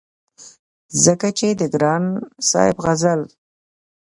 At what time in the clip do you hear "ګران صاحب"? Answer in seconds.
1.73-2.77